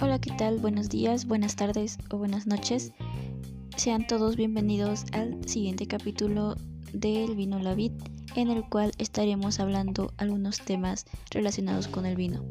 Hola, 0.00 0.18
¿qué 0.18 0.30
tal? 0.38 0.58
Buenos 0.58 0.88
días, 0.88 1.26
buenas 1.26 1.56
tardes 1.56 1.98
o 2.10 2.16
buenas 2.16 2.46
noches. 2.46 2.94
Sean 3.76 4.06
todos 4.06 4.36
bienvenidos 4.36 5.04
al 5.12 5.46
siguiente 5.46 5.86
capítulo 5.86 6.56
del 6.94 7.36
Vino 7.36 7.58
La 7.58 7.74
Vid, 7.74 7.92
en 8.34 8.50
el 8.50 8.64
cual 8.64 8.92
estaremos 8.96 9.60
hablando 9.60 10.14
algunos 10.16 10.60
temas 10.60 11.04
relacionados 11.30 11.86
con 11.86 12.06
el 12.06 12.16
vino. 12.16 12.42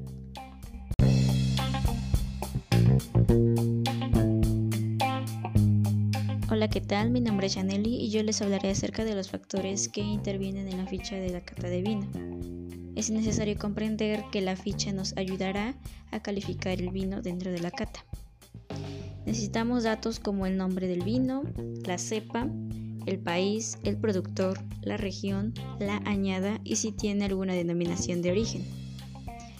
Hola, 6.51 6.69
¿qué 6.69 6.81
tal? 6.81 7.09
Mi 7.09 7.19
nombre 7.19 7.47
es 7.47 7.55
Janelli 7.55 7.95
y 7.95 8.11
yo 8.11 8.21
les 8.21 8.43
hablaré 8.43 8.69
acerca 8.69 9.03
de 9.03 9.15
los 9.15 9.31
factores 9.31 9.89
que 9.89 10.01
intervienen 10.01 10.67
en 10.67 10.77
la 10.77 10.85
ficha 10.85 11.15
de 11.15 11.31
la 11.31 11.41
cata 11.41 11.67
de 11.67 11.81
vino. 11.81 12.54
Es 12.95 13.09
necesario 13.11 13.57
comprender 13.57 14.23
que 14.31 14.41
la 14.41 14.55
ficha 14.55 14.93
nos 14.93 15.15
ayudará 15.17 15.75
a 16.11 16.21
calificar 16.21 16.79
el 16.79 16.91
vino 16.91 17.21
dentro 17.21 17.51
de 17.51 17.59
la 17.59 17.71
cata. 17.71 18.05
Necesitamos 19.25 19.83
datos 19.83 20.19
como 20.19 20.45
el 20.45 20.55
nombre 20.55 20.87
del 20.87 21.03
vino, 21.03 21.43
la 21.85 21.97
cepa, 21.97 22.47
el 23.05 23.19
país, 23.19 23.77
el 23.83 23.97
productor, 23.97 24.59
la 24.81 24.97
región, 24.97 25.53
la 25.79 25.97
añada 26.05 26.59
y 26.63 26.77
si 26.77 26.91
tiene 26.91 27.25
alguna 27.25 27.53
denominación 27.53 28.21
de 28.21 28.31
origen. 28.31 28.63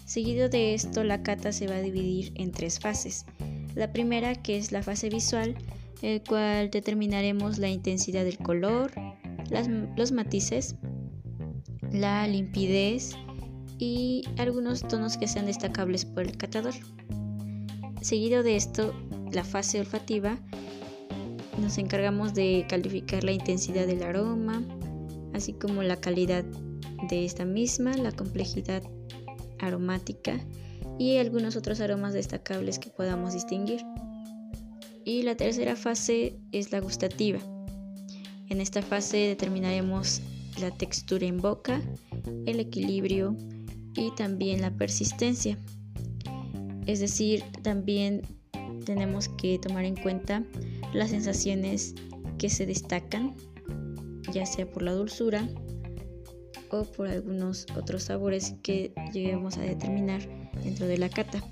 Seguido 0.06 0.50
de 0.50 0.74
esto, 0.74 1.04
la 1.04 1.24
cata 1.24 1.52
se 1.52 1.68
va 1.68 1.76
a 1.76 1.82
dividir 1.82 2.32
en 2.36 2.52
tres 2.52 2.80
fases. 2.80 3.26
La 3.74 3.92
primera, 3.92 4.36
que 4.36 4.58
es 4.58 4.72
la 4.72 4.84
fase 4.84 5.10
visual, 5.10 5.56
el 6.02 6.24
cual 6.24 6.70
determinaremos 6.70 7.58
la 7.58 7.70
intensidad 7.70 8.24
del 8.24 8.38
color, 8.38 8.92
los 9.98 10.12
matices, 10.12 10.76
la 11.92 12.28
limpidez 12.28 13.16
y 13.78 14.24
algunos 14.38 14.82
tonos 14.82 15.18
que 15.18 15.28
sean 15.28 15.46
destacables 15.46 16.06
por 16.06 16.24
el 16.24 16.38
catador. 16.38 16.74
Seguido 18.02 18.44
de 18.44 18.56
esto, 18.56 18.94
la 19.32 19.44
fase 19.44 19.80
olfativa, 19.80 20.38
nos 21.60 21.78
encargamos 21.78 22.34
de 22.34 22.66
calificar 22.70 23.24
la 23.24 23.32
intensidad 23.32 23.88
del 23.88 24.04
aroma, 24.04 24.62
así 25.34 25.54
como 25.54 25.84
la 25.84 25.96
calidad 25.96 26.44
de 27.10 27.26
esta 27.26 27.46
misma, 27.46 27.96
la 27.98 28.12
complejidad 28.12 28.84
aromática 29.60 30.40
y 31.00 31.18
algunos 31.18 31.56
otros 31.56 31.80
aromas 31.80 32.14
destacables 32.14 32.80
que 32.80 32.90
podamos 32.90 33.34
distinguir. 33.34 33.82
Y 35.04 35.24
la 35.24 35.36
tercera 35.36 35.76
fase 35.76 36.38
es 36.52 36.72
la 36.72 36.80
gustativa. 36.80 37.40
En 38.50 38.62
esta 38.62 38.82
fase 38.82 39.18
determinaremos 39.18 40.22
la 40.60 40.72
textura 40.72 41.26
en 41.26 41.38
boca, 41.38 41.82
el 42.46 42.60
equilibrio 42.60 43.36
y 43.96 44.12
también 44.12 44.62
la 44.62 44.72
persistencia. 44.72 45.58
Es 46.86 47.00
decir, 47.00 47.44
también 47.62 48.22
tenemos 48.86 49.30
que 49.30 49.58
tomar 49.60 49.86
en 49.86 49.96
cuenta 49.96 50.44
las 50.94 51.10
sensaciones 51.10 51.96
que 52.38 52.50
se 52.50 52.66
destacan, 52.66 53.36
ya 54.32 54.46
sea 54.46 54.70
por 54.70 54.84
la 54.84 54.94
dulzura 54.94 55.48
o 56.70 56.84
por 56.84 57.08
algunos 57.08 57.66
otros 57.76 58.04
sabores 58.04 58.56
que 58.62 58.94
lleguemos 59.14 59.58
a 59.58 59.62
determinar 59.62 60.22
dentro 60.64 60.88
de 60.88 60.98
la 60.98 61.10
cata. 61.10 61.44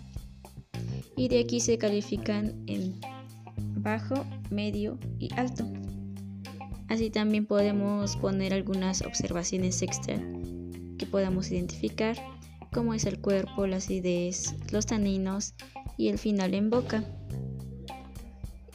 Y 1.15 1.27
de 1.27 1.39
aquí 1.39 1.59
se 1.59 1.77
califican 1.77 2.63
en 2.67 2.99
bajo, 3.75 4.25
medio 4.49 4.97
y 5.19 5.29
alto. 5.35 5.65
Así 6.87 7.09
también 7.09 7.45
podemos 7.45 8.15
poner 8.17 8.53
algunas 8.53 9.01
observaciones 9.01 9.81
extra 9.81 10.19
que 10.97 11.05
podamos 11.05 11.51
identificar, 11.51 12.17
como 12.73 12.93
es 12.93 13.05
el 13.05 13.19
cuerpo, 13.21 13.67
la 13.67 13.77
acidez, 13.77 14.55
los 14.71 14.87
taninos 14.87 15.53
y 15.97 16.09
el 16.09 16.17
final 16.17 16.53
en 16.53 16.69
boca. 16.69 17.03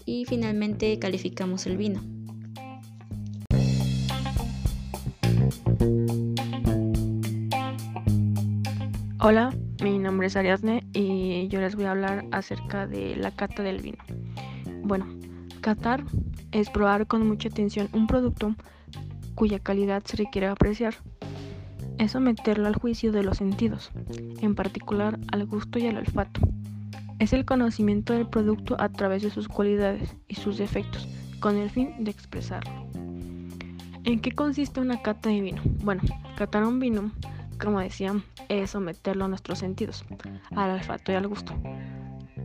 Y 0.07 0.25
finalmente 0.25 0.99
calificamos 0.99 1.67
el 1.67 1.77
vino. 1.77 2.01
Hola, 9.21 9.55
mi 9.83 9.99
nombre 9.99 10.29
es 10.29 10.37
Ariadne 10.37 10.87
y 10.95 11.49
yo 11.49 11.61
les 11.61 11.75
voy 11.75 11.85
a 11.85 11.91
hablar 11.91 12.25
acerca 12.31 12.87
de 12.87 13.17
la 13.17 13.33
cata 13.33 13.63
del 13.63 13.83
vino. 13.83 13.99
Bueno, 14.85 15.07
catar 15.61 16.05
es 16.53 16.71
probar 16.71 17.07
con 17.07 17.27
mucha 17.27 17.49
atención 17.49 17.89
un 17.93 18.07
producto 18.07 18.55
cuya 19.35 19.59
calidad 19.59 20.03
se 20.05 20.17
requiere 20.17 20.47
apreciar. 20.47 20.95
Es 21.99 22.13
someterlo 22.13 22.69
al 22.69 22.77
juicio 22.77 23.11
de 23.11 23.25
los 23.25 23.39
sentidos, 23.39 23.91
en 24.41 24.55
particular 24.55 25.19
al 25.33 25.47
gusto 25.47 25.79
y 25.79 25.87
al 25.87 25.99
olfato. 25.99 26.41
Es 27.19 27.33
el 27.33 27.45
conocimiento 27.45 28.13
del 28.13 28.29
producto 28.29 28.77
a 28.79 28.89
través 28.89 29.23
de 29.23 29.31
sus 29.31 29.49
cualidades 29.49 30.15
y 30.29 30.37
sus 30.37 30.59
defectos, 30.59 31.09
con 31.41 31.57
el 31.57 31.71
fin 31.71 32.05
de 32.05 32.13
expresarlo. 32.13 32.71
¿En 34.05 34.21
qué 34.21 34.31
consiste 34.31 34.81
una 34.81 35.03
cata 35.03 35.29
de 35.29 35.41
vino? 35.41 35.61
Bueno, 35.83 36.03
catar 36.37 36.65
un 36.65 36.79
vino, 36.79 37.11
como 37.61 37.81
decía, 37.81 38.15
es 38.49 38.71
someterlo 38.71 39.25
a 39.25 39.29
nuestros 39.29 39.59
sentidos, 39.59 40.05
al 40.55 40.71
olfato 40.71 41.11
y 41.11 41.17
al 41.17 41.27
gusto, 41.27 41.53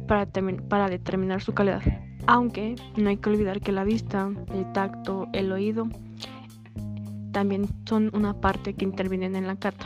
para, 0.07 0.25
para 0.67 0.89
determinar 0.89 1.41
su 1.41 1.53
calidad. 1.53 1.83
Aunque 2.25 2.75
no 2.97 3.09
hay 3.09 3.17
que 3.17 3.29
olvidar 3.29 3.61
que 3.61 3.71
la 3.71 3.83
vista, 3.83 4.31
el 4.53 4.71
tacto, 4.73 5.27
el 5.31 5.51
oído 5.51 5.87
también 7.33 7.67
son 7.85 8.09
una 8.13 8.39
parte 8.39 8.73
que 8.73 8.85
intervienen 8.85 9.35
en 9.35 9.47
la 9.47 9.57
cata. 9.57 9.85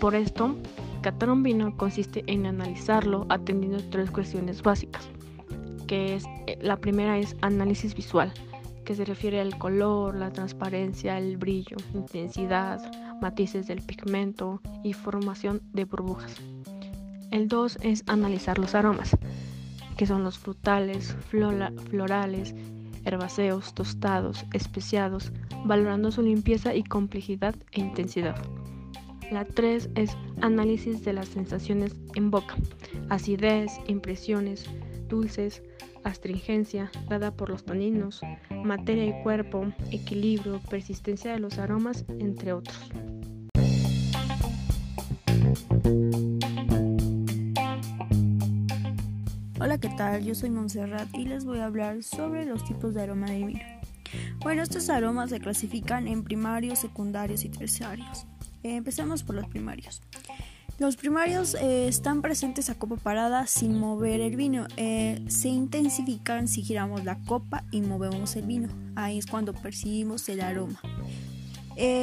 Por 0.00 0.14
esto, 0.14 0.56
catar 1.02 1.30
un 1.30 1.42
vino 1.42 1.76
consiste 1.76 2.22
en 2.28 2.46
analizarlo 2.46 3.26
atendiendo 3.28 3.82
tres 3.90 4.10
cuestiones 4.12 4.62
básicas, 4.62 5.08
que 5.88 6.14
es 6.14 6.24
eh, 6.46 6.56
la 6.62 6.76
primera 6.76 7.18
es 7.18 7.34
análisis 7.40 7.96
visual, 7.96 8.32
que 8.84 8.94
se 8.94 9.04
refiere 9.04 9.40
al 9.40 9.58
color, 9.58 10.14
la 10.14 10.30
transparencia, 10.30 11.18
el 11.18 11.36
brillo, 11.36 11.76
intensidad, 11.94 12.80
matices 13.20 13.66
del 13.66 13.80
pigmento 13.82 14.60
y 14.84 14.92
formación 14.92 15.62
de 15.72 15.84
burbujas. 15.84 16.36
El 17.30 17.48
2 17.48 17.78
es 17.82 18.04
analizar 18.06 18.58
los 18.58 18.74
aromas, 18.74 19.16
que 19.96 20.06
son 20.06 20.22
los 20.22 20.38
frutales, 20.38 21.16
florales, 21.30 22.54
herbáceos, 23.04 23.74
tostados, 23.74 24.44
especiados, 24.52 25.32
valorando 25.64 26.10
su 26.10 26.22
limpieza 26.22 26.74
y 26.74 26.84
complejidad 26.84 27.54
e 27.72 27.80
intensidad. 27.80 28.36
La 29.30 29.44
3 29.44 29.90
es 29.94 30.16
análisis 30.40 31.04
de 31.04 31.14
las 31.14 31.28
sensaciones 31.28 31.96
en 32.14 32.30
boca, 32.30 32.56
acidez, 33.08 33.72
impresiones, 33.86 34.66
dulces, 35.08 35.62
astringencia 36.04 36.90
dada 37.08 37.34
por 37.34 37.48
los 37.48 37.64
taninos, 37.64 38.20
materia 38.64 39.06
y 39.06 39.22
cuerpo, 39.22 39.72
equilibrio, 39.90 40.60
persistencia 40.68 41.32
de 41.32 41.38
los 41.38 41.58
aromas, 41.58 42.04
entre 42.18 42.52
otros. 42.52 42.90
Hola, 49.64 49.78
¿qué 49.78 49.90
tal? 49.90 50.24
Yo 50.24 50.34
soy 50.34 50.50
Montserrat 50.50 51.06
y 51.14 51.24
les 51.24 51.44
voy 51.44 51.60
a 51.60 51.66
hablar 51.66 52.02
sobre 52.02 52.44
los 52.44 52.64
tipos 52.64 52.94
de 52.94 53.02
aroma 53.02 53.30
de 53.30 53.44
vino. 53.44 53.60
Bueno, 54.40 54.60
estos 54.60 54.90
aromas 54.90 55.30
se 55.30 55.38
clasifican 55.38 56.08
en 56.08 56.24
primarios, 56.24 56.80
secundarios 56.80 57.44
y 57.44 57.48
terciarios. 57.48 58.26
Eh, 58.64 58.74
empecemos 58.74 59.22
por 59.22 59.36
los 59.36 59.46
primarios. 59.46 60.02
Los 60.80 60.96
primarios 60.96 61.54
eh, 61.54 61.86
están 61.86 62.22
presentes 62.22 62.70
a 62.70 62.74
copa 62.74 62.96
parada 62.96 63.46
sin 63.46 63.78
mover 63.78 64.20
el 64.20 64.34
vino. 64.34 64.66
Eh, 64.78 65.24
se 65.28 65.46
intensifican 65.50 66.48
si 66.48 66.62
giramos 66.62 67.04
la 67.04 67.20
copa 67.20 67.62
y 67.70 67.82
movemos 67.82 68.34
el 68.34 68.46
vino. 68.46 68.68
Ahí 68.96 69.18
es 69.18 69.26
cuando 69.26 69.54
percibimos 69.54 70.28
el 70.28 70.40
aroma. 70.40 70.80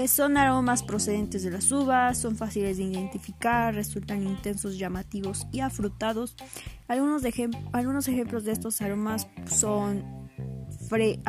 Son 0.07 0.37
aromas 0.37 0.81
procedentes 0.81 1.43
de 1.43 1.51
las 1.51 1.71
uvas, 1.71 2.17
son 2.17 2.35
fáciles 2.37 2.77
de 2.77 2.83
identificar, 2.83 3.75
resultan 3.75 4.25
intensos, 4.25 4.77
llamativos 4.77 5.45
y 5.51 5.59
afrutados. 5.59 6.35
Algunos, 6.89 7.21
algunos 7.71 8.07
ejemplos 8.07 8.45
de 8.45 8.51
estos 8.51 8.81
aromas 8.81 9.27
son 9.45 10.03
fre 10.89 11.19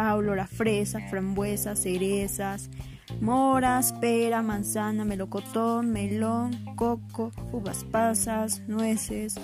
fresa, 0.50 1.00
frambuesa, 1.10 1.76
cerezas, 1.76 2.70
moras, 3.20 3.92
pera, 3.92 4.40
manzana, 4.40 5.04
melocotón, 5.04 5.92
melón, 5.92 6.52
coco, 6.76 7.30
uvas 7.52 7.84
pasas, 7.84 8.62
nueces, 8.68 9.34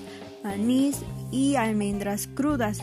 anís 0.42 1.02
y 1.30 1.56
almendras 1.56 2.28
crudas. 2.28 2.82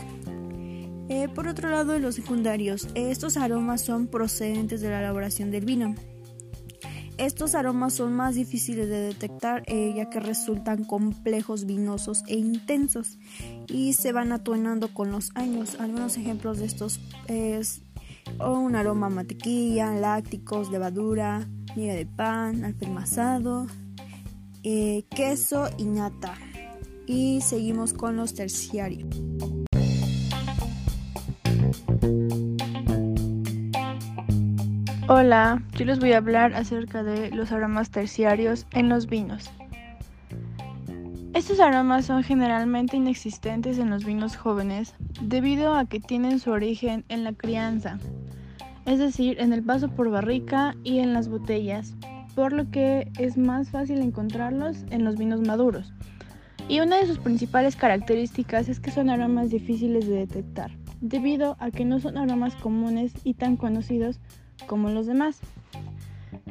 Eh, 1.08 1.28
por 1.34 1.48
otro 1.48 1.68
lado, 1.70 1.98
los 1.98 2.14
secundarios, 2.14 2.86
estos 2.94 3.36
aromas 3.36 3.80
son 3.80 4.06
procedentes 4.06 4.80
de 4.80 4.90
la 4.90 5.00
elaboración 5.00 5.50
del 5.50 5.64
vino. 5.64 5.96
Estos 7.16 7.54
aromas 7.54 7.94
son 7.94 8.12
más 8.14 8.34
difíciles 8.34 8.88
de 8.88 9.00
detectar 9.00 9.62
eh, 9.66 9.92
ya 9.96 10.10
que 10.10 10.18
resultan 10.18 10.84
complejos, 10.84 11.64
vinosos 11.64 12.24
e 12.26 12.36
intensos 12.36 13.18
y 13.68 13.92
se 13.92 14.12
van 14.12 14.32
atuenando 14.32 14.92
con 14.92 15.12
los 15.12 15.30
años. 15.34 15.76
Algunos 15.78 16.16
ejemplos 16.16 16.58
de 16.58 16.66
estos 16.66 17.00
es 17.28 17.82
un 18.40 18.74
aroma 18.74 19.06
a 19.06 19.10
mantequilla, 19.10 19.94
lácticos, 19.94 20.70
levadura, 20.70 21.46
miga 21.76 21.94
de 21.94 22.06
pan, 22.06 22.64
alpermazado 22.64 23.66
eh, 24.64 25.04
queso 25.14 25.68
y 25.76 25.84
nata. 25.84 26.34
Y 27.06 27.42
seguimos 27.42 27.92
con 27.92 28.16
los 28.16 28.34
terciarios. 28.34 29.22
Hola, 35.06 35.62
yo 35.74 35.84
les 35.84 36.00
voy 36.00 36.12
a 36.12 36.16
hablar 36.16 36.54
acerca 36.54 37.02
de 37.02 37.30
los 37.30 37.52
aromas 37.52 37.90
terciarios 37.90 38.66
en 38.72 38.88
los 38.88 39.06
vinos. 39.06 39.50
Estos 41.34 41.60
aromas 41.60 42.06
son 42.06 42.22
generalmente 42.22 42.96
inexistentes 42.96 43.78
en 43.78 43.90
los 43.90 44.06
vinos 44.06 44.34
jóvenes 44.38 44.94
debido 45.20 45.74
a 45.74 45.84
que 45.84 46.00
tienen 46.00 46.38
su 46.38 46.52
origen 46.52 47.04
en 47.10 47.22
la 47.22 47.34
crianza, 47.34 47.98
es 48.86 48.98
decir, 48.98 49.38
en 49.40 49.52
el 49.52 49.62
paso 49.62 49.90
por 49.90 50.08
barrica 50.08 50.74
y 50.84 51.00
en 51.00 51.12
las 51.12 51.28
botellas, 51.28 51.94
por 52.34 52.54
lo 52.54 52.70
que 52.70 53.12
es 53.18 53.36
más 53.36 53.68
fácil 53.68 53.98
encontrarlos 53.98 54.86
en 54.88 55.04
los 55.04 55.18
vinos 55.18 55.46
maduros. 55.46 55.92
Y 56.66 56.80
una 56.80 56.96
de 56.96 57.06
sus 57.06 57.18
principales 57.18 57.76
características 57.76 58.70
es 58.70 58.80
que 58.80 58.90
son 58.90 59.10
aromas 59.10 59.50
difíciles 59.50 60.06
de 60.06 60.16
detectar, 60.16 60.70
debido 61.02 61.58
a 61.60 61.70
que 61.70 61.84
no 61.84 62.00
son 62.00 62.16
aromas 62.16 62.56
comunes 62.56 63.12
y 63.22 63.34
tan 63.34 63.58
conocidos 63.58 64.18
como 64.66 64.90
los 64.90 65.06
demás. 65.06 65.38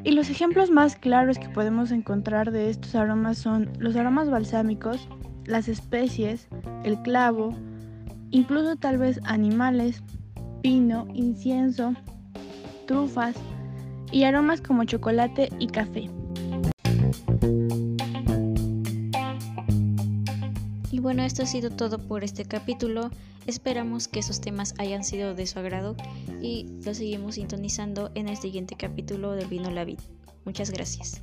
Y 0.03 0.11
los 0.11 0.29
ejemplos 0.29 0.69
más 0.69 0.95
claros 0.95 1.39
que 1.39 1.49
podemos 1.49 1.91
encontrar 1.91 2.51
de 2.51 2.69
estos 2.69 2.95
aromas 2.95 3.37
son 3.37 3.69
los 3.79 3.95
aromas 3.95 4.29
balsámicos, 4.29 5.07
las 5.45 5.67
especies, 5.67 6.47
el 6.83 7.01
clavo, 7.01 7.55
incluso 8.31 8.75
tal 8.75 8.97
vez 8.97 9.19
animales, 9.23 10.03
pino, 10.61 11.07
incienso, 11.13 11.93
trufas 12.87 13.35
y 14.11 14.23
aromas 14.23 14.61
como 14.61 14.83
chocolate 14.83 15.49
y 15.59 15.67
café. 15.67 16.09
Y 20.91 20.99
bueno, 20.99 21.23
esto 21.23 21.43
ha 21.43 21.45
sido 21.47 21.69
todo 21.69 21.97
por 21.97 22.23
este 22.23 22.45
capítulo. 22.45 23.09
Esperamos 23.45 24.07
que 24.07 24.19
esos 24.19 24.41
temas 24.41 24.73
hayan 24.77 25.03
sido 25.03 25.35
de 25.35 25.47
su 25.47 25.59
agrado 25.59 25.95
y 26.41 26.67
lo 26.83 26.93
seguimos 26.93 27.35
sintonizando 27.35 28.11
en 28.15 28.29
el 28.29 28.37
siguiente 28.37 28.75
capítulo 28.75 29.33
del 29.33 29.47
Vino 29.47 29.69
La 29.71 29.85
Vid. 29.85 29.99
Muchas 30.45 30.71
gracias. 30.71 31.21